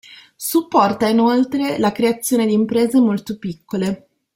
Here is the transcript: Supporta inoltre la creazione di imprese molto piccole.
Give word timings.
Supporta 0.35 1.07
inoltre 1.09 1.77
la 1.77 1.91
creazione 1.91 2.47
di 2.47 2.53
imprese 2.53 2.99
molto 2.99 3.37
piccole. 3.37 4.07